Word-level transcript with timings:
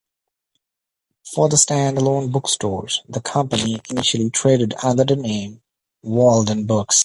For 1.31 1.47
the 1.47 1.57
stand-alone 1.57 2.31
bookstores, 2.31 3.03
the 3.07 3.21
company 3.21 3.79
initially 3.91 4.31
traded 4.31 4.73
under 4.83 5.03
the 5.03 5.15
name 5.15 5.61
"Walden 6.01 6.65
Books". 6.65 6.99